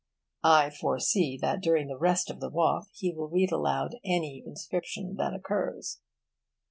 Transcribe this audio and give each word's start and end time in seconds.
I 0.43 0.71
foresee 0.71 1.37
that 1.43 1.61
during 1.61 1.85
the 1.87 1.95
rest 1.95 2.31
of 2.31 2.39
the 2.39 2.49
walk 2.49 2.87
he 2.91 3.13
will 3.13 3.27
read 3.27 3.51
aloud 3.51 3.97
any 4.03 4.41
inscription 4.43 5.15
that 5.17 5.35
occurs. 5.35 5.99